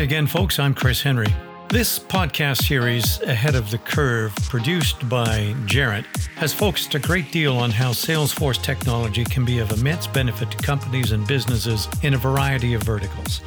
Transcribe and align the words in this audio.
Hi 0.00 0.04
again, 0.04 0.26
folks. 0.26 0.58
I'm 0.58 0.72
Chris 0.72 1.02
Henry. 1.02 1.26
This 1.68 1.98
podcast 1.98 2.66
series, 2.66 3.20
Ahead 3.20 3.54
of 3.54 3.70
the 3.70 3.76
Curve, 3.76 4.34
produced 4.48 5.06
by 5.10 5.54
Gerent, 5.66 6.06
has 6.36 6.54
focused 6.54 6.94
a 6.94 6.98
great 6.98 7.30
deal 7.30 7.58
on 7.58 7.70
how 7.70 7.90
Salesforce 7.90 8.62
technology 8.62 9.24
can 9.24 9.44
be 9.44 9.58
of 9.58 9.70
immense 9.72 10.06
benefit 10.06 10.52
to 10.52 10.56
companies 10.56 11.12
and 11.12 11.26
businesses 11.28 11.86
in 12.02 12.14
a 12.14 12.16
variety 12.16 12.72
of 12.72 12.82
verticals. 12.82 13.42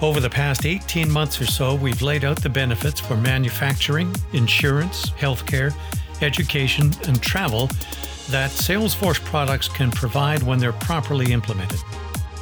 Over 0.00 0.20
the 0.20 0.30
past 0.30 0.64
18 0.64 1.10
months 1.10 1.38
or 1.38 1.44
so, 1.44 1.74
we've 1.74 2.00
laid 2.00 2.24
out 2.24 2.42
the 2.42 2.48
benefits 2.48 2.98
for 2.98 3.18
manufacturing, 3.18 4.10
insurance, 4.32 5.10
healthcare, 5.10 5.74
education, 6.22 6.94
and 7.08 7.20
travel 7.20 7.66
that 8.30 8.50
Salesforce 8.50 9.22
products 9.26 9.68
can 9.68 9.90
provide 9.90 10.42
when 10.44 10.58
they're 10.58 10.72
properly 10.72 11.30
implemented. 11.30 11.78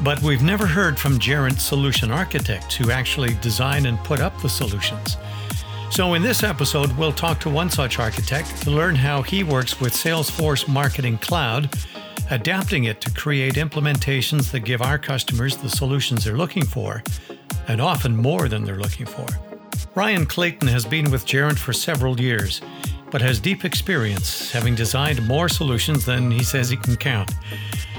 But 0.03 0.23
we've 0.23 0.43
never 0.43 0.67
heard 0.67 0.99
from 0.99 1.19
Gerent 1.19 1.59
solution 1.59 2.13
architects 2.13 2.77
who 2.77 2.91
actually 2.91 3.35
design 3.35 3.87
and 3.87 3.99
put 4.05 4.21
up 4.21 4.41
the 4.41 4.49
solutions. 4.49 5.17
So, 5.91 6.15
in 6.15 6.23
this 6.23 6.43
episode, 6.43 6.93
we'll 6.97 7.13
talk 7.13 7.41
to 7.41 7.51
one 7.51 7.71
such 7.71 7.99
architect 7.99 8.63
to 8.63 8.71
learn 8.71 8.95
how 8.95 9.23
he 9.23 9.43
works 9.43 9.81
with 9.81 9.93
Salesforce 9.93 10.69
Marketing 10.69 11.19
Cloud, 11.19 11.77
adapting 12.31 12.85
it 12.85 13.01
to 13.01 13.11
create 13.11 13.55
implementations 13.55 14.53
that 14.53 14.61
give 14.61 14.83
our 14.83 14.99
customers 14.99 15.57
the 15.57 15.69
solutions 15.69 16.25
they're 16.25 16.37
looking 16.37 16.65
for, 16.65 17.03
and 17.67 17.81
often 17.81 18.17
more 18.17 18.49
than 18.49 18.65
they're 18.65 18.77
looking 18.77 19.07
for. 19.07 19.27
Ryan 19.95 20.27
Clayton 20.27 20.69
has 20.69 20.85
been 20.85 21.11
with 21.11 21.27
Gerent 21.27 21.59
for 21.59 21.73
several 21.73 22.21
years, 22.21 22.61
but 23.11 23.23
has 23.23 23.41
deep 23.41 23.65
experience, 23.65 24.53
having 24.53 24.75
designed 24.75 25.27
more 25.27 25.49
solutions 25.49 26.05
than 26.05 26.31
he 26.31 26.45
says 26.45 26.69
he 26.71 26.77
can 26.77 26.97
count. 26.97 27.33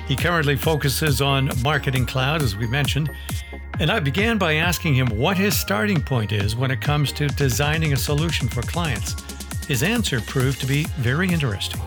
He 0.09 0.15
currently 0.15 0.55
focuses 0.55 1.21
on 1.21 1.51
Marketing 1.61 2.03
Cloud, 2.03 2.41
as 2.41 2.55
we 2.55 2.65
mentioned, 2.65 3.11
and 3.79 3.91
I 3.91 3.99
began 3.99 4.39
by 4.39 4.55
asking 4.55 4.95
him 4.95 5.05
what 5.09 5.37
his 5.37 5.55
starting 5.55 6.01
point 6.01 6.31
is 6.31 6.55
when 6.55 6.71
it 6.71 6.81
comes 6.81 7.11
to 7.11 7.27
designing 7.27 7.93
a 7.93 7.95
solution 7.95 8.47
for 8.47 8.63
clients. 8.63 9.15
His 9.67 9.83
answer 9.83 10.19
proved 10.19 10.61
to 10.61 10.65
be 10.65 10.85
very 10.97 11.31
interesting. 11.31 11.79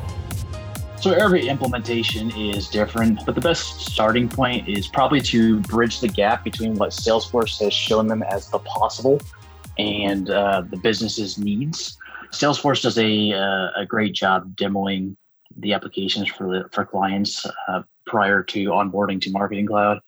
So 1.01 1.11
every 1.11 1.49
implementation 1.49 2.31
is 2.39 2.69
different, 2.69 3.27
but 3.27 3.35
the 3.35 3.41
best 3.41 3.81
starting 3.81 4.29
point 4.29 4.69
is 4.69 4.87
probably 4.87 5.21
to 5.23 5.59
bridge 5.59 5.99
the 5.99 6.07
gap 6.07 6.45
between 6.45 6.77
what 6.77 6.91
Salesforce 6.91 7.59
has 7.59 7.75
shown 7.75 8.07
them 8.07 8.23
as 8.23 8.49
the 8.51 8.61
possible 8.61 9.21
and 9.79 10.31
uh, 10.31 10.63
the 10.71 10.77
business's 10.77 11.39
needs. 11.39 11.99
Salesforce 12.31 12.83
does 12.83 12.99
a, 12.99 13.33
uh, 13.33 13.81
a 13.81 13.85
great 13.85 14.15
job 14.15 14.55
demoing 14.55 15.17
the 15.59 15.73
applications 15.73 16.29
for 16.29 16.69
for 16.73 16.87
clients 16.87 17.47
uh, 17.69 17.83
prior 18.07 18.43
to 18.43 18.67
onboarding 18.67 19.21
to 19.23 19.31
Marketing 19.31 19.67
Cloud. 19.67 20.01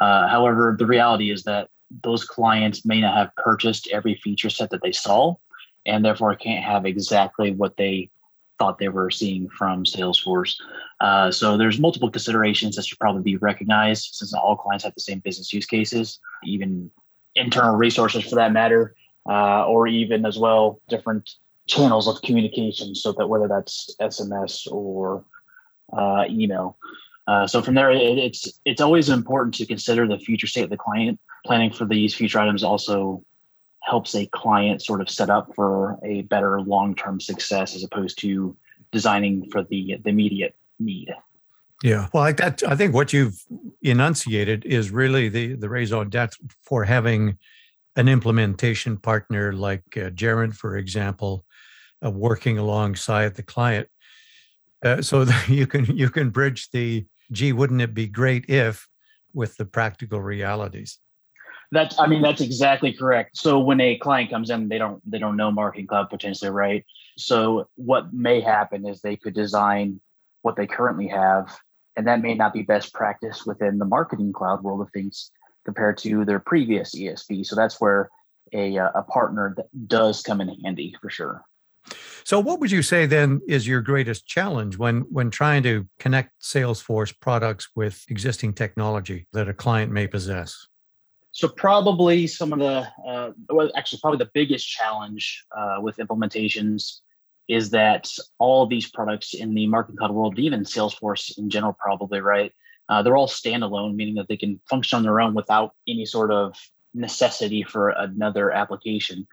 Uh, 0.00 0.28
however, 0.28 0.76
the 0.78 0.86
reality 0.86 1.30
is 1.30 1.42
that 1.44 1.68
those 2.02 2.24
clients 2.24 2.84
may 2.84 3.00
not 3.00 3.16
have 3.16 3.34
purchased 3.36 3.88
every 3.92 4.14
feature 4.16 4.50
set 4.50 4.70
that 4.70 4.82
they 4.82 4.92
saw, 4.92 5.34
and 5.86 6.04
therefore 6.04 6.34
can't 6.36 6.64
have 6.64 6.86
exactly 6.86 7.52
what 7.52 7.76
they 7.76 8.10
thought 8.58 8.78
they 8.78 8.88
were 8.88 9.10
seeing 9.10 9.48
from 9.48 9.84
Salesforce. 9.84 10.54
Uh, 11.00 11.30
so 11.30 11.56
there's 11.56 11.80
multiple 11.80 12.10
considerations 12.10 12.76
that 12.76 12.84
should 12.84 12.98
probably 12.98 13.22
be 13.22 13.36
recognized 13.36 14.10
since 14.14 14.34
all 14.34 14.56
clients 14.56 14.84
have 14.84 14.94
the 14.94 15.00
same 15.00 15.18
business 15.20 15.52
use 15.52 15.66
cases, 15.66 16.20
even 16.44 16.90
internal 17.34 17.74
resources 17.74 18.22
for 18.24 18.36
that 18.36 18.52
matter, 18.52 18.94
uh, 19.28 19.64
or 19.66 19.86
even 19.86 20.26
as 20.26 20.38
well 20.38 20.80
different 20.88 21.28
channels 21.66 22.06
of 22.06 22.20
communication. 22.22 22.94
So 22.94 23.12
that 23.12 23.26
whether 23.26 23.48
that's 23.48 23.94
SMS 24.00 24.70
or 24.70 25.24
uh, 25.96 26.24
email. 26.28 26.76
Uh, 27.30 27.46
so 27.46 27.62
from 27.62 27.74
there, 27.74 27.92
it, 27.92 28.18
it's 28.18 28.60
it's 28.64 28.80
always 28.80 29.08
important 29.08 29.54
to 29.54 29.64
consider 29.64 30.08
the 30.08 30.18
future 30.18 30.48
state 30.48 30.64
of 30.64 30.70
the 30.70 30.76
client. 30.76 31.20
Planning 31.46 31.72
for 31.72 31.84
these 31.84 32.12
future 32.12 32.40
items 32.40 32.64
also 32.64 33.22
helps 33.84 34.16
a 34.16 34.26
client 34.26 34.82
sort 34.82 35.00
of 35.00 35.08
set 35.08 35.30
up 35.30 35.54
for 35.54 35.96
a 36.04 36.22
better 36.22 36.60
long-term 36.60 37.20
success 37.20 37.76
as 37.76 37.84
opposed 37.84 38.18
to 38.18 38.56
designing 38.90 39.48
for 39.52 39.62
the 39.62 39.96
the 40.02 40.10
immediate 40.10 40.56
need. 40.80 41.14
Yeah, 41.84 42.08
well, 42.12 42.24
like 42.24 42.38
that, 42.38 42.64
I 42.66 42.74
think 42.74 42.94
what 42.94 43.12
you've 43.12 43.40
enunciated 43.80 44.64
is 44.64 44.90
really 44.90 45.28
the 45.28 45.54
the 45.54 45.68
raison 45.68 46.10
d'être 46.10 46.36
for 46.62 46.82
having 46.82 47.38
an 47.94 48.08
implementation 48.08 48.96
partner 48.96 49.52
like 49.52 49.84
uh, 49.96 50.10
Gerent, 50.10 50.54
for 50.56 50.76
example, 50.76 51.44
uh, 52.04 52.10
working 52.10 52.58
alongside 52.58 53.36
the 53.36 53.44
client, 53.44 53.86
uh, 54.84 55.00
so 55.00 55.24
that 55.24 55.48
you 55.60 55.68
can 55.68 55.84
you 55.96 56.10
can 56.10 56.30
bridge 56.30 56.72
the 56.72 57.06
gee, 57.32 57.52
wouldn't 57.52 57.80
it 57.80 57.94
be 57.94 58.06
great 58.06 58.48
if 58.48 58.88
with 59.32 59.56
the 59.56 59.64
practical 59.64 60.20
realities? 60.20 60.98
That's 61.72 61.98
I 62.00 62.06
mean 62.06 62.20
that's 62.20 62.40
exactly 62.40 62.92
correct. 62.92 63.36
So 63.36 63.60
when 63.60 63.80
a 63.80 63.96
client 63.96 64.30
comes 64.30 64.50
in, 64.50 64.68
they 64.68 64.78
don't 64.78 65.00
they 65.08 65.18
don't 65.18 65.36
know 65.36 65.52
marketing 65.52 65.86
cloud 65.86 66.10
potentially, 66.10 66.50
right? 66.50 66.84
So 67.16 67.68
what 67.76 68.12
may 68.12 68.40
happen 68.40 68.86
is 68.86 69.00
they 69.00 69.16
could 69.16 69.34
design 69.34 70.00
what 70.42 70.56
they 70.56 70.66
currently 70.66 71.06
have, 71.08 71.56
and 71.96 72.06
that 72.08 72.22
may 72.22 72.34
not 72.34 72.52
be 72.52 72.62
best 72.62 72.92
practice 72.92 73.46
within 73.46 73.78
the 73.78 73.84
marketing 73.84 74.32
cloud 74.32 74.64
world 74.64 74.80
of 74.80 74.90
things 74.92 75.30
compared 75.64 75.98
to 75.98 76.24
their 76.24 76.40
previous 76.40 76.94
ESP. 76.94 77.46
So 77.46 77.54
that's 77.54 77.80
where 77.80 78.10
a 78.52 78.76
uh, 78.76 78.90
a 78.96 79.02
partner 79.04 79.56
does 79.86 80.22
come 80.22 80.40
in 80.40 80.48
handy 80.64 80.96
for 81.00 81.08
sure. 81.08 81.44
So, 82.24 82.40
what 82.40 82.60
would 82.60 82.70
you 82.70 82.82
say 82.82 83.06
then 83.06 83.40
is 83.48 83.66
your 83.66 83.80
greatest 83.80 84.26
challenge 84.26 84.78
when 84.78 85.00
when 85.10 85.30
trying 85.30 85.62
to 85.64 85.86
connect 85.98 86.40
Salesforce 86.42 87.14
products 87.20 87.68
with 87.74 88.04
existing 88.08 88.54
technology 88.54 89.26
that 89.32 89.48
a 89.48 89.54
client 89.54 89.92
may 89.92 90.06
possess? 90.06 90.66
So, 91.32 91.48
probably 91.48 92.26
some 92.26 92.52
of 92.52 92.58
the 92.58 92.88
uh, 93.06 93.30
well, 93.48 93.70
actually, 93.76 94.00
probably 94.00 94.18
the 94.18 94.30
biggest 94.34 94.68
challenge 94.68 95.44
uh, 95.56 95.76
with 95.80 95.96
implementations 95.96 97.00
is 97.48 97.70
that 97.70 98.08
all 98.38 98.62
of 98.62 98.68
these 98.68 98.90
products 98.90 99.34
in 99.34 99.54
the 99.54 99.66
marketing 99.66 99.96
cloud 99.96 100.12
world, 100.12 100.38
even 100.38 100.62
Salesforce 100.62 101.36
in 101.36 101.50
general, 101.50 101.72
probably 101.72 102.20
right, 102.20 102.52
uh, 102.88 103.02
they're 103.02 103.16
all 103.16 103.28
standalone, 103.28 103.94
meaning 103.94 104.14
that 104.14 104.28
they 104.28 104.36
can 104.36 104.60
function 104.68 104.96
on 104.96 105.02
their 105.02 105.20
own 105.20 105.34
without 105.34 105.74
any 105.88 106.04
sort 106.04 106.30
of 106.30 106.56
necessity 106.94 107.62
for 107.62 107.90
another 107.90 108.50
application. 108.50 109.26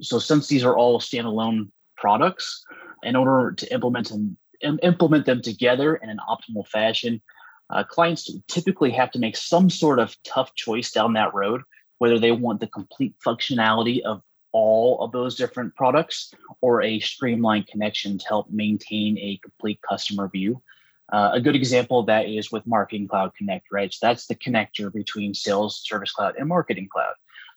So, 0.00 0.18
since 0.18 0.48
these 0.48 0.64
are 0.64 0.76
all 0.76 0.98
standalone 1.00 1.68
products 1.96 2.64
in 3.02 3.16
order 3.16 3.52
to 3.52 3.72
implement 3.72 4.08
them 4.08 4.36
implement 4.82 5.26
them 5.26 5.42
together 5.42 5.96
in 5.96 6.08
an 6.08 6.18
optimal 6.28 6.66
fashion. 6.68 7.20
Uh, 7.68 7.82
clients 7.82 8.30
typically 8.46 8.92
have 8.92 9.10
to 9.10 9.18
make 9.18 9.36
some 9.36 9.68
sort 9.68 9.98
of 9.98 10.16
tough 10.24 10.54
choice 10.54 10.92
down 10.92 11.14
that 11.14 11.34
road 11.34 11.62
whether 12.02 12.18
they 12.18 12.32
want 12.32 12.58
the 12.58 12.66
complete 12.66 13.14
functionality 13.24 14.00
of 14.00 14.22
all 14.50 15.00
of 15.04 15.12
those 15.12 15.36
different 15.36 15.72
products 15.76 16.34
or 16.60 16.82
a 16.82 16.98
streamlined 16.98 17.68
connection 17.68 18.18
to 18.18 18.26
help 18.26 18.50
maintain 18.50 19.16
a 19.18 19.38
complete 19.40 19.78
customer 19.88 20.28
view. 20.28 20.60
Uh, 21.12 21.30
a 21.32 21.40
good 21.40 21.54
example 21.54 22.00
of 22.00 22.06
that 22.06 22.28
is 22.28 22.50
with 22.50 22.66
marketing 22.66 23.06
cloud 23.06 23.30
connect 23.36 23.66
right? 23.70 23.94
So 23.94 24.04
that's 24.04 24.26
the 24.26 24.34
connector 24.34 24.92
between 24.92 25.32
sales 25.32 25.80
service 25.84 26.10
cloud 26.10 26.34
and 26.36 26.48
marketing 26.48 26.88
cloud. 26.92 27.14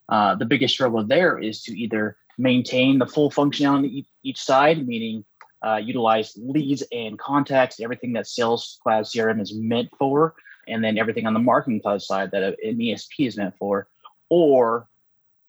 Uh, 0.10 0.36
the 0.36 0.46
biggest 0.46 0.76
struggle 0.76 1.04
there 1.04 1.40
is 1.40 1.64
to 1.64 1.76
either 1.76 2.16
maintain 2.38 3.00
the 3.00 3.08
full 3.08 3.32
functionality 3.32 4.06
each 4.24 4.42
side, 4.42 4.88
meaning 4.88 5.24
uh, 5.66 5.78
utilize 5.78 6.34
leads 6.38 6.84
and 6.92 7.18
contacts, 7.18 7.80
everything 7.80 8.14
that 8.14 8.28
Sales 8.28 8.80
Cloud 8.84 9.06
CRM 9.06 9.42
is 9.42 9.54
meant 9.56 9.90
for, 9.98 10.36
and 10.68 10.84
then 10.84 10.98
everything 10.98 11.26
on 11.26 11.34
the 11.34 11.40
Marketing 11.40 11.82
Cloud 11.82 12.02
side 12.02 12.32
that 12.32 12.44
an 12.44 12.78
ESP 12.78 13.28
is 13.28 13.38
meant 13.38 13.56
for, 13.58 13.88
or 14.30 14.88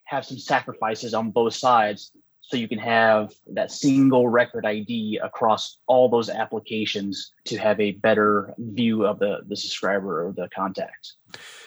have 0.05 0.25
some 0.25 0.39
sacrifices 0.39 1.15
on 1.15 1.31
both 1.31 1.55
sides 1.55 2.13
so 2.49 2.57
you 2.57 2.69
can 2.69 2.79
have 2.79 3.33
that 3.55 3.73
single 3.73 4.29
record 4.29 4.65
ID 4.65 5.19
across 5.23 5.79
all 5.89 6.09
those 6.09 6.31
applications 6.31 7.33
to 7.45 7.57
have 7.57 7.81
a 7.81 7.93
better 7.93 8.55
view 8.59 9.05
of 9.05 9.19
the, 9.19 9.39
the 9.49 9.57
subscriber 9.57 10.29
or 10.29 10.33
the 10.33 10.49
contact. 10.55 11.15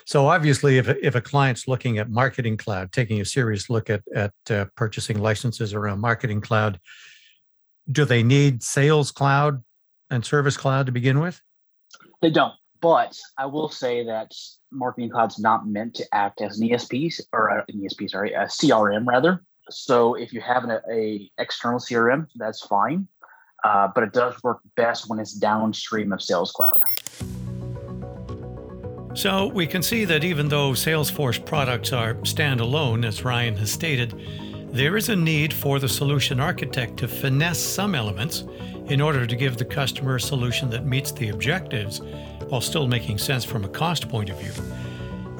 So 0.06 0.28
obviously, 0.28 0.78
if 0.78 0.88
if 0.88 1.16
a 1.16 1.22
client's 1.22 1.68
looking 1.68 1.98
at 1.98 2.10
Marketing 2.10 2.56
Cloud, 2.56 2.94
taking 2.94 3.20
a 3.20 3.26
serious 3.26 3.70
look 3.70 3.90
at 3.90 4.04
at 4.16 4.34
uh, 4.50 4.66
purchasing 4.76 5.20
licenses 5.20 5.74
around 5.74 6.00
Marketing 6.00 6.40
Cloud, 6.40 6.80
do 7.92 8.06
they 8.06 8.24
need 8.24 8.64
Sales 8.64 9.12
Cloud 9.12 9.62
and 10.10 10.26
Service 10.26 10.56
Cloud 10.56 10.86
to 10.86 10.92
begin 10.94 11.20
with? 11.20 11.42
They 12.22 12.30
don't. 12.30 12.54
But 12.82 13.18
I 13.38 13.46
will 13.46 13.68
say 13.68 14.06
that 14.06 14.32
Marketing 14.72 15.10
Cloud's 15.10 15.40
not 15.40 15.68
meant 15.68 15.96
to 15.96 16.06
act 16.14 16.40
as 16.42 16.58
an 16.58 16.70
ESP 16.70 17.20
or 17.34 17.60
uh, 17.60 17.64
an 17.68 17.82
ESP, 17.82 18.10
sorry, 18.10 18.34
a 18.34 18.46
CRM 18.46 19.06
rather. 19.06 19.44
So 19.70 20.16
if 20.16 20.34
you 20.34 20.42
have 20.42 20.64
an 20.64 20.80
a 20.92 21.30
external 21.38 21.80
CRM, 21.80 22.28
that's 22.36 22.62
fine. 22.62 23.08
Uh, 23.64 23.90
but 23.94 24.04
it 24.04 24.14
does 24.14 24.42
work 24.44 24.60
best 24.76 25.10
when 25.10 25.20
it's 25.20 25.34
downstream 25.34 26.14
of 26.14 26.22
Sales 26.22 26.52
Cloud. 26.52 26.80
So 29.16 29.48
we 29.48 29.68
can 29.68 29.84
see 29.84 30.06
that 30.06 30.24
even 30.24 30.48
though 30.48 30.72
Salesforce 30.72 31.44
products 31.44 31.92
are 31.92 32.14
standalone, 32.16 33.06
as 33.06 33.26
Ryan 33.26 33.58
has 33.58 33.72
stated, 33.72 34.14
there 34.72 34.96
is 34.96 35.10
a 35.10 35.16
need 35.16 35.52
for 35.52 35.80
the 35.80 35.90
solution 35.90 36.40
architect 36.40 36.98
to 36.98 37.08
finesse 37.08 37.60
some 37.60 37.96
elements 37.96 38.46
in 38.86 39.02
order 39.02 39.26
to 39.26 39.36
give 39.36 39.58
the 39.58 39.66
customer 39.66 40.16
a 40.16 40.22
solution 40.22 40.70
that 40.70 40.86
meets 40.86 41.12
the 41.12 41.30
objectives 41.30 42.02
while 42.48 42.62
still 42.62 42.88
making 42.88 43.18
sense 43.18 43.44
from 43.44 43.66
a 43.66 43.70
cost 43.70 44.08
point 44.08 44.30
of 44.30 44.40
view. 44.40 44.54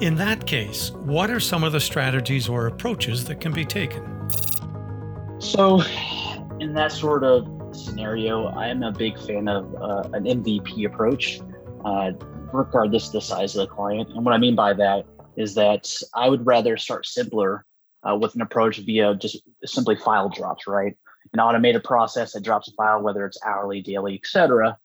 In 0.00 0.14
that 0.16 0.46
case, 0.46 0.90
what 0.90 1.30
are 1.30 1.40
some 1.40 1.62
of 1.62 1.72
the 1.72 1.80
strategies 1.80 2.48
or 2.48 2.66
approaches 2.66 3.24
that 3.26 3.40
can 3.40 3.52
be 3.52 3.64
taken? 3.64 4.19
So, 5.40 5.80
in 6.60 6.74
that 6.74 6.92
sort 6.92 7.24
of 7.24 7.48
scenario, 7.74 8.48
I 8.48 8.68
am 8.68 8.82
a 8.82 8.92
big 8.92 9.18
fan 9.18 9.48
of 9.48 9.74
uh, 9.74 10.10
an 10.12 10.24
MVP 10.24 10.84
approach, 10.84 11.40
uh, 11.82 12.12
regardless 12.52 13.06
of 13.06 13.12
the 13.14 13.20
size 13.22 13.56
of 13.56 13.66
the 13.66 13.74
client. 13.74 14.10
And 14.10 14.22
what 14.22 14.34
I 14.34 14.38
mean 14.38 14.54
by 14.54 14.74
that 14.74 15.06
is 15.36 15.54
that 15.54 15.90
I 16.14 16.28
would 16.28 16.44
rather 16.44 16.76
start 16.76 17.06
simpler 17.06 17.64
uh, 18.06 18.16
with 18.16 18.34
an 18.34 18.42
approach 18.42 18.80
via 18.80 19.14
just 19.14 19.40
simply 19.64 19.96
file 19.96 20.28
drops, 20.28 20.66
right? 20.66 20.94
An 21.32 21.40
automated 21.40 21.84
process 21.84 22.34
that 22.34 22.44
drops 22.44 22.68
a 22.68 22.72
file, 22.72 23.00
whether 23.00 23.24
it's 23.24 23.38
hourly, 23.42 23.80
daily, 23.80 24.20
etc., 24.22 24.76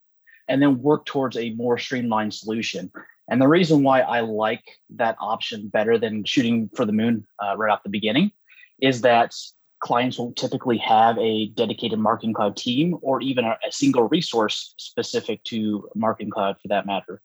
and 0.48 0.62
then 0.62 0.82
work 0.82 1.06
towards 1.06 1.36
a 1.36 1.50
more 1.56 1.78
streamlined 1.78 2.34
solution. 2.34 2.90
And 3.28 3.42
the 3.42 3.48
reason 3.50 3.84
why 3.84 4.02
I 4.02 4.22
like 4.22 4.64
that 4.92 5.18
option 5.20 5.68
better 5.68 5.98
than 5.98 6.24
shooting 6.24 6.70
for 6.74 6.86
the 6.86 6.94
moon 6.94 7.28
uh, 7.44 7.58
right 7.58 7.72
off 7.72 7.84
the 7.84 7.90
beginning 7.90 8.32
is 8.80 9.02
that 9.02 9.36
clients 9.80 10.18
will 10.18 10.34
typically 10.34 10.78
have 10.78 11.18
a 11.18 11.48
dedicated 11.50 12.00
marketing 12.00 12.34
cloud 12.34 12.56
team 12.58 12.98
or 13.02 13.22
even 13.22 13.46
a, 13.46 13.58
a 13.68 13.72
single 13.72 14.08
resource 14.08 14.74
specific 14.78 15.44
to 15.44 15.88
marketing 15.96 16.32
cloud 16.32 16.56
for 16.62 16.68
that 16.68 16.86
matter. 16.86 17.22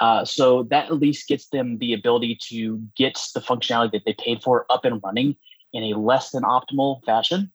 Uh, 0.00 0.24
so 0.24 0.64
that 0.64 0.86
at 0.86 0.98
least 0.98 1.26
gets 1.26 1.48
them 1.48 1.78
the 1.78 1.94
ability 1.94 2.38
to 2.40 2.82
get 2.96 3.18
the 3.34 3.40
functionality 3.40 3.92
that 3.92 4.02
they 4.04 4.14
paid 4.18 4.42
for 4.42 4.66
up 4.70 4.84
and 4.84 5.00
running 5.02 5.34
in 5.72 5.84
a 5.84 5.98
less 5.98 6.30
than 6.30 6.42
optimal 6.42 7.02
fashion. 7.04 7.50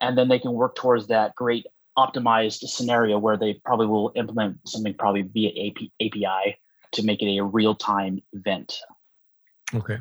And 0.00 0.16
then 0.16 0.28
they 0.28 0.38
can 0.38 0.52
work 0.52 0.74
towards 0.74 1.06
that 1.08 1.34
great 1.34 1.66
optimized 1.96 2.66
scenario 2.68 3.18
where 3.18 3.36
they 3.36 3.54
probably 3.64 3.86
will 3.86 4.12
implement 4.16 4.56
something 4.66 4.94
probably 4.94 5.22
via 5.22 5.70
API 6.00 6.56
to 6.92 7.02
make 7.02 7.22
it 7.22 7.38
a 7.38 7.44
real 7.44 7.74
time 7.74 8.20
event. 8.32 8.78
Okay. 9.74 9.98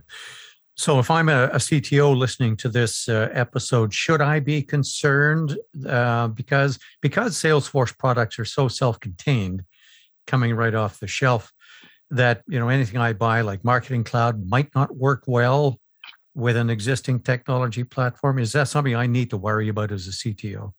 So, 0.82 0.98
if 0.98 1.12
I'm 1.12 1.30
a, 1.30 1.44
a 1.44 1.58
CTO 1.58 2.18
listening 2.18 2.58
to 2.58 2.68
this 2.68 3.08
uh, 3.08 3.30
episode, 3.34 3.94
should 3.94 4.20
I 4.20 4.40
be 4.40 4.64
concerned 4.64 5.56
uh, 5.88 6.30
because 6.30 6.80
because 7.04 7.36
Salesforce 7.36 7.96
products 7.96 8.40
are 8.40 8.46
so 8.46 8.68
self-contained, 8.68 9.64
coming 10.26 10.56
right 10.56 10.74
off 10.74 11.00
the 11.00 11.06
shelf, 11.06 11.54
that 12.10 12.42
you 12.48 12.58
know 12.58 12.70
anything 12.70 12.98
I 12.98 13.14
buy 13.14 13.42
like 13.42 13.64
Marketing 13.64 14.04
Cloud 14.04 14.44
might 14.50 14.74
not 14.74 14.98
work 14.98 15.26
well 15.28 15.80
with 16.34 16.58
an 16.58 16.72
existing 16.72 17.20
technology 17.20 17.84
platform? 17.84 18.40
Is 18.40 18.52
that 18.54 18.68
something 18.68 18.96
I 18.96 19.06
need 19.06 19.30
to 19.30 19.38
worry 19.38 19.70
about 19.70 19.92
as 19.92 20.08
a 20.08 20.12
CTO? 20.12 20.74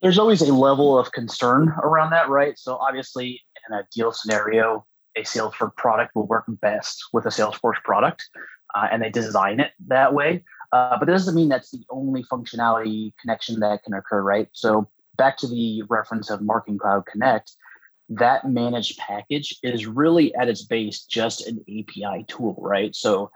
There's 0.00 0.18
always 0.18 0.40
a 0.40 0.54
level 0.54 0.98
of 0.98 1.12
concern 1.12 1.74
around 1.82 2.12
that, 2.12 2.30
right? 2.30 2.58
So, 2.58 2.76
obviously, 2.76 3.42
in 3.56 3.74
an 3.74 3.84
ideal 3.84 4.10
scenario, 4.10 4.86
a 5.16 5.20
Salesforce 5.20 5.76
product 5.76 6.16
will 6.16 6.26
work 6.26 6.44
best 6.62 7.08
with 7.12 7.26
a 7.26 7.30
Salesforce 7.30 7.82
product 7.84 8.26
uh, 8.74 8.88
and 8.90 9.02
they 9.02 9.10
design 9.10 9.60
it 9.60 9.72
that 9.86 10.14
way. 10.14 10.44
Uh, 10.72 10.96
but 10.98 11.06
that 11.06 11.12
doesn't 11.12 11.34
mean 11.34 11.48
that's 11.48 11.70
the 11.70 11.84
only 11.90 12.22
functionality 12.24 13.12
connection 13.20 13.60
that 13.60 13.82
can 13.82 13.94
occur, 13.94 14.22
right? 14.22 14.48
So 14.52 14.88
back 15.16 15.36
to 15.38 15.48
the 15.48 15.82
reference 15.88 16.30
of 16.30 16.42
Marketing 16.42 16.78
Cloud 16.78 17.06
Connect, 17.06 17.52
that 18.10 18.48
managed 18.48 18.98
package 18.98 19.58
is 19.62 19.86
really 19.86 20.34
at 20.34 20.48
its 20.48 20.64
base 20.64 21.04
just 21.04 21.46
an 21.46 21.60
API 21.68 22.24
tool, 22.28 22.56
right? 22.58 22.94
So 22.94 23.30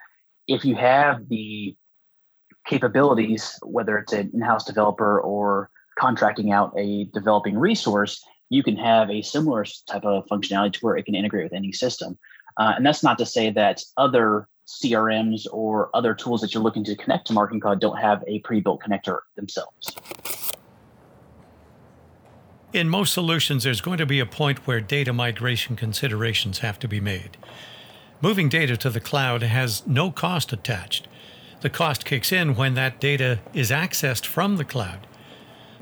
if 0.49 0.65
you 0.65 0.75
have 0.77 1.29
the 1.29 1.77
capabilities, 2.67 3.59
whether 3.63 3.99
it's 3.99 4.13
an 4.13 4.31
in-house 4.33 4.65
developer 4.65 5.21
or 5.21 5.71
contracting 5.99 6.53
out 6.53 6.73
a 6.79 7.05
developing 7.13 7.59
resource, 7.59 8.23
you 8.49 8.63
can 8.63 8.77
have 8.77 9.11
a 9.11 9.23
similar 9.23 9.65
type 9.89 10.05
of 10.05 10.27
functionality 10.27 10.75
to 10.75 10.81
where 10.81 10.97
it 10.97 11.05
can 11.05 11.15
integrate 11.15 11.45
with 11.45 11.53
any 11.53 11.73
system. 11.73 12.19
Uh, 12.59 12.75
and 12.77 12.85
that's 12.85 13.03
not 13.03 13.19
to 13.19 13.27
say 13.27 13.51
that 13.51 13.83
other 13.97 14.49
CRMs 14.73 15.47
or 15.53 15.91
other 15.95 16.15
tools 16.15 16.41
that 16.41 16.55
you're 16.55 16.63
looking 16.63 16.85
to 16.85 16.97
connect 16.97 17.27
to 17.27 17.33
Marketing 17.33 17.61
Cloud 17.61 17.81
don't 17.81 17.99
have 17.99 18.25
a 18.27 18.39
pre-built 18.41 18.81
connector 18.83 19.21
themselves. 19.37 19.97
In 22.73 22.89
most 22.89 23.13
solutions, 23.13 23.65
there's 23.65 23.83
going 23.83 23.99
to 23.99 24.07
be 24.07 24.19
a 24.19 24.27
point 24.27 24.67
where 24.67 24.81
data 24.81 25.13
migration 25.13 25.77
considerations 25.77 26.61
have 26.61 26.79
to 26.79 26.89
be 26.89 27.01
made. 27.01 27.37
Moving 28.23 28.49
data 28.49 28.77
to 28.79 28.89
the 28.89 29.01
cloud 29.01 29.43
has 29.43 29.87
no 29.87 30.11
cost 30.11 30.53
attached. 30.53 31.07
The 31.61 31.69
cost 31.69 32.07
kicks 32.07 32.33
in 32.33 32.55
when 32.55 32.75
that 32.75 32.99
data 32.99 33.41
is 33.53 33.71
accessed 33.71 34.25
from 34.25 34.57
the 34.57 34.65
cloud. 34.65 35.07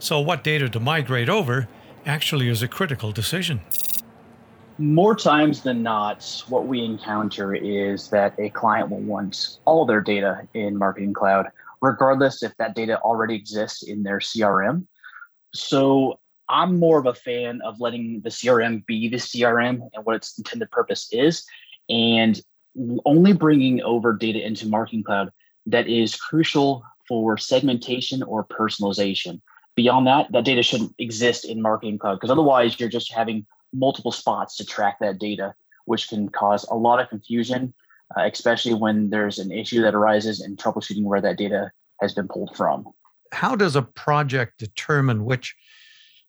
So, 0.01 0.19
what 0.19 0.43
data 0.43 0.69
to 0.69 0.81
migrate 0.81 1.29
over 1.29 1.69
actually 2.05 2.49
is 2.49 2.63
a 2.63 2.69
critical 2.69 3.13
decision 3.13 3.61
more 4.81 5.15
times 5.15 5.61
than 5.61 5.83
not, 5.83 6.43
what 6.49 6.67
we 6.67 6.83
encounter 6.83 7.55
is 7.55 8.09
that 8.09 8.35
a 8.39 8.49
client 8.49 8.89
will 8.89 9.01
want 9.01 9.59
all 9.67 9.85
their 9.85 10.01
data 10.01 10.49
in 10.55 10.79
Marketing 10.79 11.13
Cloud, 11.13 11.49
regardless 11.83 12.43
if 12.43 12.57
that 12.57 12.75
data 12.75 12.99
already 13.01 13.35
exists 13.35 13.83
in 13.83 14.03
their 14.03 14.21
CRM. 14.21 14.87
So 15.55 16.19
I'm 16.49 16.79
more 16.79 16.99
of 16.99 17.05
a 17.05 17.13
fan 17.13 17.61
of 17.63 17.79
letting 17.79 18.23
the 18.23 18.31
CRM 18.31 18.87
be 18.87 19.11
the 19.11 19.19
CRM 19.19 19.87
and 19.93 20.05
what 20.05 20.17
its 20.17 20.39
intended 20.39 20.71
purpose 20.71 21.09
is, 21.13 21.45
and 21.91 22.41
only 23.05 23.35
bringing 23.35 23.83
over 23.83 24.15
data 24.15 24.45
into 24.45 24.67
Marketing 24.67 25.05
Cloud 25.05 25.31
that 25.67 25.89
is 25.89 26.17
crucial 26.17 26.83
for 27.07 27.37
segmentation 27.37 28.23
or 28.23 28.47
personalization. 28.47 29.43
Beyond 29.75 30.07
that, 30.07 30.33
that 30.33 30.47
data 30.47 30.63
shouldn't 30.63 30.95
exist 30.99 31.45
in 31.45 31.61
Marketing 31.61 31.99
Cloud 31.99 32.15
because 32.15 32.31
otherwise 32.31 32.81
you're 32.81 32.89
just 32.89 33.13
having 33.13 33.47
multiple 33.73 34.13
spots 34.13 34.57
to 34.57 34.65
track 34.65 34.99
that 35.01 35.19
data, 35.19 35.55
which 35.85 36.09
can 36.09 36.29
cause 36.29 36.65
a 36.65 36.75
lot 36.75 37.01
of 37.01 37.09
confusion, 37.09 37.73
uh, 38.17 38.23
especially 38.23 38.75
when 38.75 39.11
there's 39.11 39.39
an 39.39 39.51
issue 39.51 39.83
that 39.83 39.95
arises 39.95 40.45
in 40.45 40.57
troubleshooting 40.57 41.05
where 41.05 41.21
that 41.21 41.39
data 41.39 41.71
has 42.01 42.15
been 42.15 42.29
pulled 42.29 42.57
from. 42.57 42.87
How 43.33 43.55
does 43.55 43.77
a 43.77 43.83
project 43.83 44.59
determine 44.59 45.25
which 45.25 45.55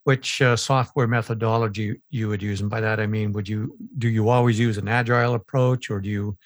which 0.03 0.41
uh, 0.41 0.55
software 0.55 1.05
methodology 1.05 2.01
you 2.09 2.27
would 2.27 2.41
use? 2.41 2.61
And 2.61 2.69
by 2.69 2.81
that 2.81 2.99
I 2.99 3.05
mean, 3.05 3.33
would 3.33 3.47
you 3.47 3.75
do 3.97 4.09
you 4.09 4.29
always 4.29 4.59
use 4.59 4.77
an 4.77 4.87
agile 4.87 5.35
approach, 5.35 5.89
or 5.89 5.99
do 5.99 6.09
you 6.09 6.37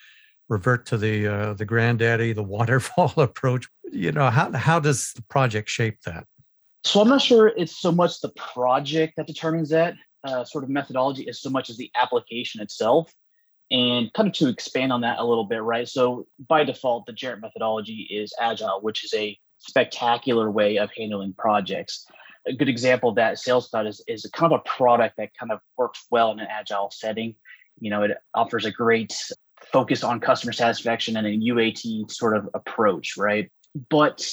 revert 0.48 0.86
to 0.88 0.98
the 0.98 1.28
uh, 1.28 1.54
the 1.54 1.66
granddaddy, 1.66 2.34
the 2.34 2.44
waterfall 2.44 3.14
approach? 3.18 3.68
You 3.92 4.12
know, 4.12 4.30
how 4.30 4.52
how 4.54 4.80
does 4.80 5.12
the 5.14 5.24
project 5.24 5.70
shape 5.70 6.02
that? 6.04 6.26
So 6.86 7.02
I'm 7.02 7.10
not 7.10 7.22
sure 7.22 7.48
it's 7.48 7.76
so 7.76 7.92
much 7.92 8.22
the 8.22 8.30
project 8.30 9.16
that 9.18 9.26
determines 9.26 9.70
that 9.70 9.96
uh, 10.26 10.44
sort 10.44 10.64
of 10.64 10.70
methodology 10.70 11.28
as 11.30 11.42
so 11.42 11.50
much 11.50 11.70
as 11.70 11.78
the 11.78 11.92
application 11.96 12.62
itself. 12.62 13.14
And 13.72 14.14
kind 14.14 14.28
of 14.28 14.34
to 14.36 14.48
expand 14.48 14.94
on 14.94 15.02
that 15.02 15.18
a 15.18 15.26
little 15.26 15.46
bit, 15.46 15.64
right? 15.64 15.88
So 15.88 16.28
by 16.48 16.64
default, 16.64 17.08
the 17.08 17.14
Gerent 17.14 17.42
methodology 17.42 18.08
is 18.12 18.32
agile, 18.40 18.80
which 18.82 19.04
is 19.04 19.14
a 19.14 19.38
spectacular 19.58 20.52
way 20.52 20.78
of 20.78 20.92
handling 20.96 21.34
projects. 21.34 22.06
A 22.48 22.54
good 22.54 22.70
example 22.70 23.10
of 23.10 23.16
that 23.16 23.40
Sales 23.40 23.68
Cloud 23.68 23.88
is, 23.88 24.04
is 24.08 24.24
a 24.24 24.32
kind 24.32 24.54
of 24.54 24.60
a 24.60 24.70
product 24.70 25.16
that 25.18 25.32
kind 25.40 25.52
of 25.52 25.60
works 25.78 26.06
well 26.12 26.32
in 26.32 26.40
an 26.40 26.48
agile 26.50 26.92
setting. 26.92 27.34
You 27.80 27.90
know, 27.90 28.04
it 28.04 28.12
offers 28.36 28.66
a 28.66 28.72
great 28.72 29.20
focus 29.72 30.04
on 30.04 30.20
customer 30.20 30.54
satisfaction 30.54 31.18
and 31.18 31.26
a 31.26 31.32
UAT 31.32 32.12
sort 32.12 32.38
of 32.38 32.48
approach, 32.54 33.18
right? 33.18 33.50
But 33.90 34.28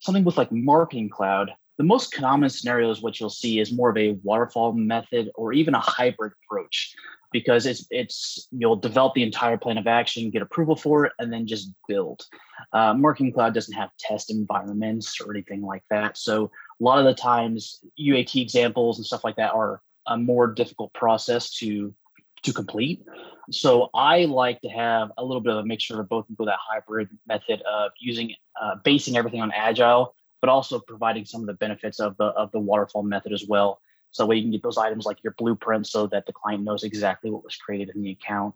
something 0.00 0.24
with 0.24 0.36
like 0.36 0.52
Marketing 0.52 1.08
Cloud, 1.08 1.50
the 1.78 1.84
most 1.84 2.12
common 2.12 2.50
scenario 2.50 2.90
is 2.90 3.00
what 3.00 3.18
you'll 3.18 3.30
see 3.30 3.60
is 3.60 3.72
more 3.72 3.90
of 3.90 3.96
a 3.96 4.18
waterfall 4.24 4.72
method 4.72 5.30
or 5.36 5.52
even 5.52 5.74
a 5.74 5.80
hybrid 5.80 6.32
approach 6.44 6.94
because 7.30 7.66
it's 7.66 7.86
it's 7.90 8.48
you'll 8.50 8.76
develop 8.76 9.14
the 9.14 9.22
entire 9.22 9.56
plan 9.56 9.78
of 9.78 9.86
action, 9.86 10.30
get 10.30 10.42
approval 10.42 10.74
for 10.74 11.06
it, 11.06 11.12
and 11.18 11.32
then 11.32 11.46
just 11.46 11.72
build. 11.86 12.24
Uh, 12.72 12.94
Marketing 12.94 13.32
Cloud 13.32 13.54
doesn't 13.54 13.74
have 13.74 13.90
test 13.98 14.30
environments 14.30 15.20
or 15.20 15.30
anything 15.30 15.62
like 15.62 15.84
that, 15.90 16.18
so 16.18 16.50
a 16.80 16.84
lot 16.84 16.98
of 16.98 17.04
the 17.04 17.14
times 17.14 17.80
UAT 18.00 18.40
examples 18.42 18.98
and 18.98 19.06
stuff 19.06 19.24
like 19.24 19.36
that 19.36 19.52
are 19.52 19.80
a 20.06 20.16
more 20.16 20.46
difficult 20.46 20.92
process 20.94 21.54
to 21.58 21.94
to 22.42 22.52
complete. 22.52 23.04
So 23.50 23.88
I 23.94 24.24
like 24.24 24.60
to 24.62 24.68
have 24.68 25.10
a 25.16 25.24
little 25.24 25.40
bit 25.40 25.52
of 25.52 25.58
a 25.58 25.64
mixture 25.64 26.00
of 26.00 26.08
both 26.08 26.26
go 26.36 26.44
that 26.44 26.58
hybrid 26.60 27.08
method 27.26 27.62
of 27.62 27.92
using 28.00 28.34
uh, 28.60 28.76
basing 28.82 29.16
everything 29.16 29.42
on 29.42 29.52
agile 29.54 30.14
but 30.40 30.50
also 30.50 30.78
providing 30.80 31.24
some 31.24 31.40
of 31.40 31.46
the 31.46 31.54
benefits 31.54 32.00
of 32.00 32.16
the 32.16 32.26
of 32.26 32.50
the 32.52 32.60
waterfall 32.60 33.02
method 33.02 33.32
as 33.32 33.44
well. 33.48 33.80
So 34.10 34.30
you 34.32 34.42
can 34.42 34.50
get 34.50 34.62
those 34.62 34.78
items 34.78 35.04
like 35.04 35.22
your 35.22 35.34
blueprint 35.36 35.86
so 35.86 36.06
that 36.08 36.26
the 36.26 36.32
client 36.32 36.64
knows 36.64 36.82
exactly 36.82 37.30
what 37.30 37.44
was 37.44 37.56
created 37.56 37.94
in 37.94 38.02
the 38.02 38.12
account, 38.12 38.54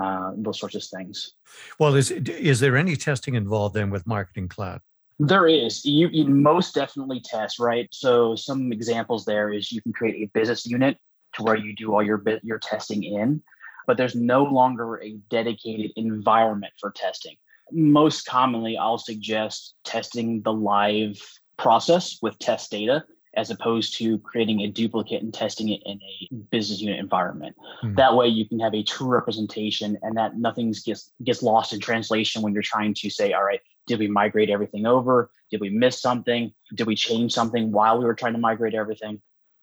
uh, 0.00 0.32
those 0.36 0.60
sorts 0.60 0.76
of 0.76 0.84
things. 0.84 1.34
Well, 1.78 1.94
is 1.94 2.10
is 2.10 2.60
there 2.60 2.76
any 2.76 2.96
testing 2.96 3.34
involved 3.34 3.74
then 3.74 3.90
with 3.90 4.06
Marketing 4.06 4.48
Cloud? 4.48 4.80
There 5.18 5.46
is. 5.46 5.84
You, 5.84 6.08
you 6.08 6.26
most 6.26 6.74
definitely 6.74 7.22
test, 7.24 7.58
right? 7.58 7.88
So 7.90 8.36
some 8.36 8.70
examples 8.70 9.24
there 9.24 9.50
is 9.50 9.72
you 9.72 9.80
can 9.80 9.94
create 9.94 10.22
a 10.22 10.30
business 10.38 10.66
unit 10.66 10.98
to 11.34 11.42
where 11.42 11.56
you 11.56 11.74
do 11.74 11.94
all 11.94 12.02
your 12.02 12.22
your 12.42 12.58
testing 12.58 13.02
in, 13.02 13.42
but 13.86 13.96
there's 13.96 14.14
no 14.14 14.44
longer 14.44 15.02
a 15.02 15.16
dedicated 15.30 15.92
environment 15.96 16.74
for 16.78 16.90
testing 16.90 17.36
most 17.72 18.26
commonly, 18.26 18.76
I'll 18.76 18.98
suggest 18.98 19.74
testing 19.84 20.42
the 20.42 20.52
live 20.52 21.20
process 21.58 22.18
with 22.22 22.38
test 22.38 22.70
data 22.70 23.04
as 23.36 23.50
opposed 23.50 23.96
to 23.98 24.18
creating 24.20 24.60
a 24.62 24.68
duplicate 24.68 25.22
and 25.22 25.32
testing 25.32 25.68
it 25.68 25.82
in 25.84 26.00
a 26.00 26.34
business 26.50 26.80
unit 26.80 26.98
environment. 26.98 27.54
Mm-hmm. 27.82 27.94
That 27.96 28.16
way 28.16 28.28
you 28.28 28.48
can 28.48 28.58
have 28.60 28.74
a 28.74 28.82
true 28.82 29.08
representation 29.08 29.98
and 30.02 30.16
that 30.16 30.36
nothing 30.36 30.74
gets 30.84 31.12
gets 31.22 31.42
lost 31.42 31.72
in 31.72 31.80
translation 31.80 32.42
when 32.42 32.54
you're 32.54 32.62
trying 32.62 32.94
to 32.94 33.10
say, 33.10 33.34
all 33.34 33.44
right, 33.44 33.60
did 33.86 33.98
we 33.98 34.08
migrate 34.08 34.50
everything 34.50 34.86
over? 34.86 35.30
Did 35.50 35.60
we 35.60 35.70
miss 35.70 36.00
something? 36.00 36.52
Did 36.74 36.86
we 36.86 36.96
change 36.96 37.32
something 37.32 37.70
while 37.70 37.98
we 37.98 38.04
were 38.04 38.14
trying 38.14 38.32
to 38.32 38.38
migrate 38.38 38.74
everything? 38.74 39.20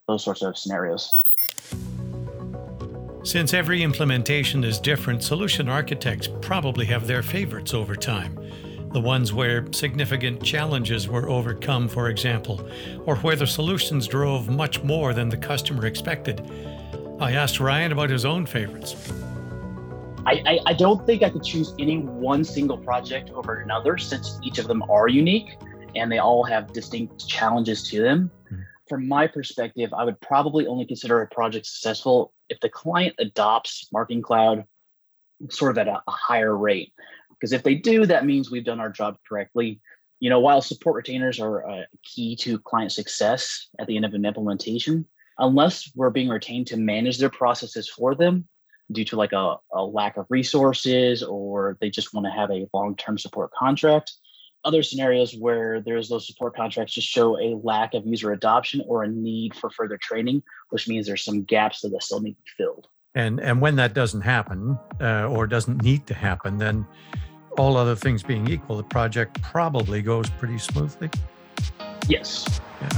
Those 0.08 0.24
sorts 0.24 0.44
of 0.44 0.58
scenarios. 0.58 1.10
Since 3.24 3.54
every 3.54 3.84
implementation 3.84 4.64
is 4.64 4.80
different, 4.80 5.24
solution 5.24 5.70
architects 5.70 6.28
probably 6.42 6.86
have 6.88 7.08
their 7.08 7.24
favorites 7.24 7.74
over 7.74 7.96
time 7.96 8.38
the 8.94 9.02
ones 9.02 9.34
where 9.34 9.66
significant 9.74 10.44
challenges 10.44 11.08
were 11.08 11.28
overcome, 11.28 11.88
for 11.88 12.10
example, 12.10 12.70
or 13.06 13.16
where 13.18 13.36
the 13.36 13.48
solutions 13.48 14.08
drove 14.08 14.50
much 14.50 14.84
more 14.84 15.16
than 15.16 15.30
the 15.30 15.38
customer 15.38 15.88
expected. 15.88 16.48
I 17.20 17.32
asked 17.32 17.60
Ryan 17.60 17.92
about 17.92 18.12
his 18.12 18.24
own 18.24 18.46
favorites. 18.46 19.12
I, 20.28 20.44
I, 20.46 20.60
I, 20.68 20.74
don't 20.74 21.06
think 21.08 21.24
I 21.24 21.32
could 21.32 21.44
choose 21.44 21.74
any 21.80 21.98
one 21.98 22.44
single 22.44 22.78
project 22.78 23.32
over 23.32 23.62
another 23.62 23.98
since 23.98 24.40
each 24.44 24.60
of 24.60 24.68
them 24.68 24.84
are 24.90 25.08
unique 25.08 25.58
and 25.96 26.12
they 26.12 26.20
all 26.20 26.44
have 26.44 26.72
distinct 26.72 27.28
challenges 27.28 27.90
to 27.90 28.02
them. 28.02 28.32
Mm-hmm. 28.46 28.62
From 28.88 29.08
my 29.08 29.28
perspective, 29.28 29.92
I 29.94 30.06
would 30.06 30.22
probably 30.22 30.68
only 30.68 30.86
consider 30.86 31.22
a 31.22 31.28
project 31.28 31.66
successful 31.66 32.33
if 32.50 32.60
the 32.60 32.70
client 32.70 33.16
adopts 33.20 33.88
Marketing 33.92 34.22
Cloud 34.22 34.66
sort 35.50 35.72
of 35.72 35.78
at 35.78 35.88
a, 35.88 36.02
a 36.08 36.12
higher 36.12 36.56
rate. 36.56 36.94
Because 37.30 37.54
if 37.54 37.64
they 37.64 37.76
do, 37.76 38.06
that 38.06 38.26
means 38.26 38.50
we've 38.50 38.64
done 38.64 38.80
our 38.80 38.90
job 38.90 39.18
correctly. 39.28 39.82
You 40.20 40.30
know, 40.30 40.40
while 40.40 40.62
support 40.62 40.96
retainers 40.96 41.40
are 41.40 41.86
key 42.04 42.36
to 42.38 42.60
client 42.60 42.92
success 42.92 43.68
at 43.80 43.88
the 43.88 43.96
end 43.98 44.06
of 44.06 44.14
an 44.14 44.26
implementation, 44.26 45.06
unless 45.38 45.92
we're 45.96 46.10
being 46.10 46.30
retained 46.30 46.68
to 46.68 46.78
manage 46.78 47.18
their 47.18 47.30
processes 47.30 47.90
for 47.90 48.16
them 48.16 48.48
due 48.92 49.06
to 49.06 49.16
like 49.16 49.34
a, 49.34 49.58
a 49.74 49.84
lack 49.84 50.18
of 50.18 50.26
resources 50.30 51.24
or 51.24 51.78
they 51.82 51.90
just 51.90 52.14
want 52.14 52.26
to 52.26 52.32
have 52.32 52.52
a 52.52 52.68
long-term 52.74 53.18
support 53.18 53.52
contract, 53.58 54.14
other 54.66 54.84
scenarios 54.84 55.36
where 55.36 55.82
there's 55.82 56.10
those 56.10 56.26
support 56.26 56.56
contracts 56.56 56.94
just 56.94 57.08
show 57.08 57.38
a 57.38 57.60
lack 57.64 57.94
of 57.94 58.06
user 58.06 58.32
adoption 58.32 58.82
or 58.88 59.04
a 59.04 59.08
need 59.08 59.54
for 59.56 59.70
further 59.70 59.98
training, 60.02 60.42
which 60.70 60.88
means 60.88 61.06
there's 61.06 61.24
some 61.24 61.44
gaps 61.44 61.82
that 61.82 61.92
still 62.02 62.22
need 62.22 62.34
to 62.34 62.42
be 62.44 62.52
filled. 62.58 62.88
And 63.16 63.40
and 63.40 63.62
when 63.62 63.76
that 63.76 63.94
doesn't 63.94 64.22
happen 64.22 64.78
uh, 65.00 65.28
or 65.28 65.46
doesn't 65.46 65.84
need 65.84 66.08
to 66.08 66.14
happen, 66.14 66.58
then 66.58 66.88
all 67.58 67.78
other 67.78 67.96
things 67.96 68.24
being 68.24 68.50
equal, 68.50 68.78
the 68.78 68.84
project 68.84 69.40
probably 69.42 70.02
goes 70.02 70.30
pretty 70.32 70.58
smoothly. 70.58 71.10
Yes. 72.08 72.60
Yeah. 72.82 72.90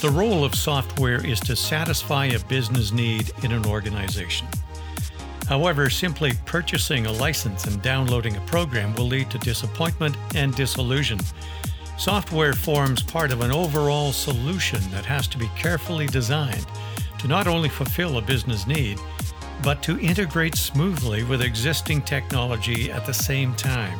The 0.00 0.10
role 0.10 0.44
of 0.44 0.54
software 0.54 1.24
is 1.24 1.40
to 1.40 1.56
satisfy 1.56 2.26
a 2.26 2.38
business 2.40 2.92
need 2.92 3.30
in 3.44 3.52
an 3.52 3.64
organization. 3.64 4.46
However, 5.48 5.88
simply 5.88 6.32
purchasing 6.44 7.06
a 7.06 7.12
license 7.12 7.66
and 7.66 7.80
downloading 7.80 8.36
a 8.36 8.40
program 8.42 8.94
will 8.94 9.06
lead 9.06 9.30
to 9.30 9.38
disappointment 9.38 10.16
and 10.34 10.54
disillusion. 10.54 11.20
Software 11.98 12.52
forms 12.52 13.02
part 13.02 13.32
of 13.32 13.40
an 13.40 13.52
overall 13.52 14.12
solution 14.12 14.80
that 14.90 15.06
has 15.06 15.26
to 15.28 15.38
be 15.38 15.48
carefully 15.56 16.06
designed 16.06 16.66
to 17.18 17.28
not 17.28 17.46
only 17.46 17.68
fulfill 17.68 18.18
a 18.18 18.22
business 18.22 18.66
need, 18.66 18.98
but 19.62 19.82
to 19.82 19.98
integrate 20.00 20.54
smoothly 20.54 21.22
with 21.24 21.40
existing 21.40 22.02
technology 22.02 22.90
at 22.90 23.06
the 23.06 23.14
same 23.14 23.54
time. 23.54 23.98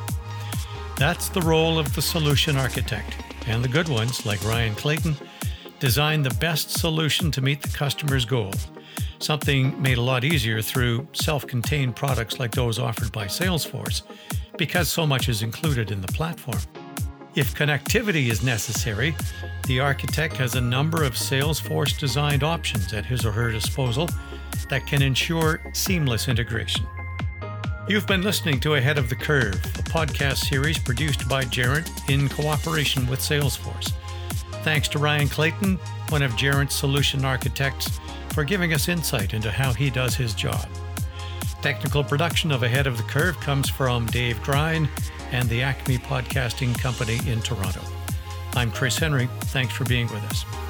That's 0.96 1.28
the 1.28 1.40
role 1.40 1.78
of 1.78 1.94
the 1.94 2.02
solution 2.02 2.56
architect, 2.56 3.16
and 3.46 3.62
the 3.62 3.68
good 3.68 3.88
ones, 3.88 4.26
like 4.26 4.44
Ryan 4.44 4.74
Clayton, 4.74 5.16
design 5.78 6.22
the 6.22 6.30
best 6.30 6.70
solution 6.70 7.30
to 7.30 7.40
meet 7.40 7.62
the 7.62 7.76
customer's 7.76 8.24
goal. 8.24 8.52
Something 9.18 9.80
made 9.80 9.98
a 9.98 10.02
lot 10.02 10.24
easier 10.24 10.60
through 10.60 11.08
self 11.12 11.46
contained 11.46 11.96
products 11.96 12.38
like 12.38 12.52
those 12.52 12.78
offered 12.78 13.12
by 13.12 13.26
Salesforce, 13.26 14.02
because 14.58 14.88
so 14.88 15.06
much 15.06 15.28
is 15.28 15.42
included 15.42 15.90
in 15.90 16.00
the 16.00 16.08
platform. 16.08 16.60
If 17.34 17.54
connectivity 17.54 18.28
is 18.28 18.42
necessary, 18.42 19.14
the 19.66 19.80
architect 19.80 20.36
has 20.36 20.54
a 20.54 20.60
number 20.60 21.02
of 21.02 21.14
Salesforce 21.14 21.98
designed 21.98 22.42
options 22.42 22.92
at 22.92 23.04
his 23.04 23.26
or 23.26 23.32
her 23.32 23.50
disposal 23.50 24.08
that 24.70 24.86
can 24.86 25.02
ensure 25.02 25.60
seamless 25.72 26.28
integration. 26.28 26.86
You've 27.88 28.06
been 28.06 28.22
listening 28.22 28.58
to 28.60 28.74
Ahead 28.74 28.98
of 28.98 29.08
the 29.08 29.16
Curve, 29.16 29.54
a 29.54 29.82
podcast 29.82 30.48
series 30.48 30.78
produced 30.78 31.28
by 31.28 31.44
Gerent 31.44 31.88
in 32.10 32.28
cooperation 32.28 33.06
with 33.06 33.20
Salesforce. 33.20 33.92
Thanks 34.62 34.88
to 34.88 34.98
Ryan 34.98 35.28
Clayton, 35.28 35.76
one 36.08 36.22
of 36.22 36.32
Gerent's 36.32 36.74
solution 36.74 37.24
architects, 37.24 38.00
for 38.36 38.44
giving 38.44 38.74
us 38.74 38.88
insight 38.90 39.32
into 39.32 39.50
how 39.50 39.72
he 39.72 39.88
does 39.88 40.14
his 40.14 40.34
job. 40.34 40.68
Technical 41.62 42.04
production 42.04 42.52
of 42.52 42.62
Ahead 42.62 42.86
of 42.86 42.98
the 42.98 43.02
Curve 43.04 43.40
comes 43.40 43.70
from 43.70 44.04
Dave 44.08 44.42
Grine 44.42 44.90
and 45.32 45.48
the 45.48 45.62
Acme 45.62 45.96
Podcasting 45.96 46.78
Company 46.78 47.18
in 47.26 47.40
Toronto. 47.40 47.80
I'm 48.54 48.70
Chris 48.70 48.98
Henry. 48.98 49.30
Thanks 49.44 49.72
for 49.72 49.84
being 49.84 50.06
with 50.08 50.22
us. 50.24 50.65